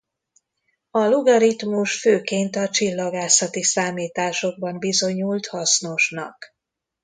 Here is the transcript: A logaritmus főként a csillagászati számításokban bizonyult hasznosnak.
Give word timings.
A 0.91 0.99
logaritmus 0.99 1.99
főként 1.99 2.55
a 2.55 2.69
csillagászati 2.69 3.63
számításokban 3.63 4.79
bizonyult 4.79 5.47
hasznosnak. 5.47 6.53